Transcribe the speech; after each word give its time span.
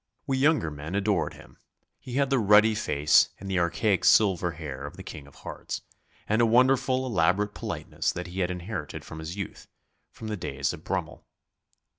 We 0.25 0.39
younger 0.39 0.71
men 0.71 0.95
adored 0.95 1.35
him. 1.35 1.59
He 1.99 2.13
had 2.13 2.31
the 2.31 2.39
ruddy 2.39 2.73
face 2.73 3.29
and 3.39 3.47
the 3.47 3.59
archaic 3.59 4.03
silver 4.03 4.53
hair 4.53 4.83
of 4.87 4.97
the 4.97 5.03
King 5.03 5.27
of 5.27 5.35
Hearts; 5.35 5.83
and 6.27 6.41
a 6.41 6.45
wonderful 6.47 7.05
elaborate 7.05 7.53
politeness 7.53 8.11
that 8.13 8.25
he 8.25 8.39
had 8.39 8.49
inherited 8.49 9.05
from 9.05 9.19
his 9.19 9.35
youth 9.35 9.67
from 10.09 10.27
the 10.29 10.35
days 10.37 10.73
of 10.73 10.83
Brummell. 10.83 11.27